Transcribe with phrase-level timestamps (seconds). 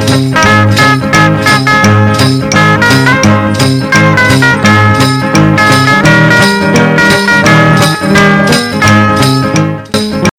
[0.00, 0.31] thank you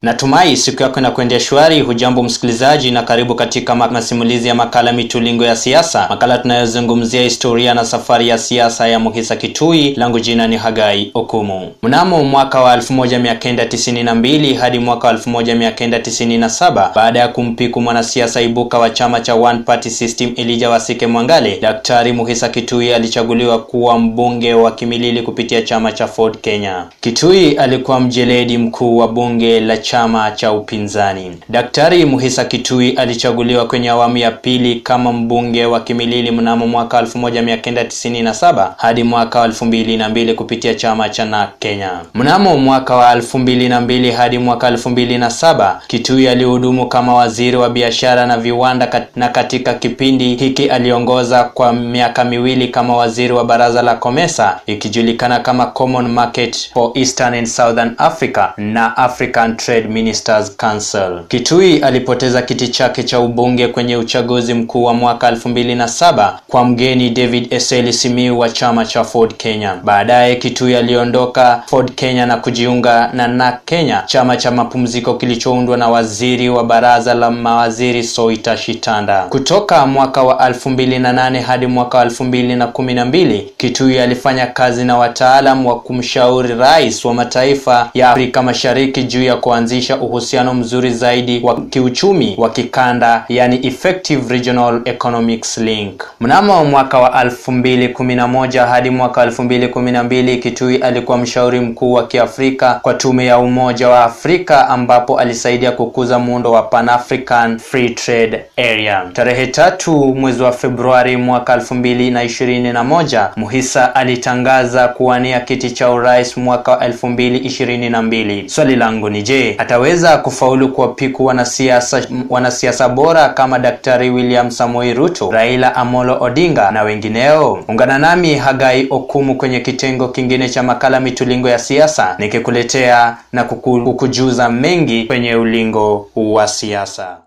[0.03, 1.81] Natumai siku yako inakwendea shwari.
[1.81, 7.85] Hujambo msikilizaji, na karibu katika masimulizi ya makala mitulingo ya siasa, makala tunayozungumzia historia na
[7.85, 9.93] safari ya siasa ya Muhisa Kitui.
[9.95, 11.71] Langu jina ni Hagai Okumu.
[11.83, 19.19] Mnamo mwaka wa 1992 hadi mwaka wa 1997, baada ya kumpiku mwanasiasa ibuka wa chama
[19.19, 25.21] cha One Party System Elijah Wasike Mwangale, Daktari Muhisa Kitui alichaguliwa kuwa mbunge wa Kimilili
[25.21, 26.85] kupitia chama cha Ford Kenya.
[27.01, 31.37] Kitui alikuwa mjeledi mkuu wa bunge la chama cha upinzani.
[31.49, 38.71] Daktari Muhisa Kitui alichaguliwa kwenye awamu ya pili kama mbunge wa Kimilili mnamo mwaka 1997
[38.77, 41.89] hadi mwaka wa 2002 kupitia chama cha NARC Kenya.
[42.13, 48.87] Mnamo mwaka wa 2002 hadi mwaka 2007 Kitui alihudumu kama waziri wa biashara na viwanda
[48.87, 54.59] kat na katika kipindi hiki aliongoza kwa miaka miwili kama waziri wa baraza la COMESA
[54.65, 61.19] ikijulikana kama Common Market for Eastern and Southern Africa na African Trade Ministers Council.
[61.27, 67.53] Kitui alipoteza kiti chake cha ubunge kwenye uchaguzi mkuu wa mwaka 2007 kwa mgeni David
[67.53, 69.75] Eseli Simiu wa chama cha Ford Kenya.
[69.83, 75.87] Baadaye Kitui aliondoka Ford Kenya na kujiunga na NAK Kenya, chama cha mapumziko kilichoundwa na
[75.89, 79.23] waziri wa baraza la mawaziri Soita Shitanda.
[79.29, 86.55] Kutoka mwaka wa 2008 hadi mwaka wa 2012 Kitui alifanya kazi na wataalam wa kumshauri
[86.55, 92.49] rais wa mataifa ya Afrika Mashariki juu ya kuanzisha uhusiano mzuri zaidi wa kiuchumi wa
[92.49, 96.03] kikanda, yani effective regional economics link.
[96.19, 102.93] Mnamo mwaka wa 2011 hadi mwaka wa 2012 Kitui alikuwa mshauri mkuu wa Kiafrika kwa
[102.93, 109.03] tume ya Umoja wa Afrika ambapo alisaidia kukuza muundo wa Pan African Free Trade Area.
[109.13, 116.87] Tarehe tatu mwezi wa Februari mwaka 2021 Muhisa alitangaza kuwania kiti cha urais mwaka wa
[116.87, 118.47] 2022.
[118.47, 125.31] Swali langu ni je, ataweza kufaulu kuwapiku wanasiasa wanasiasa bora kama Daktari William Samoei Ruto,
[125.31, 127.59] Raila Amolo Odinga na wengineo?
[127.67, 133.83] Ungana nami Hagai Okumu kwenye kitengo kingine cha makala mitulingo ya siasa nikikuletea na kuku,
[133.83, 137.17] kukujuza mengi kwenye ulingo wa siasa.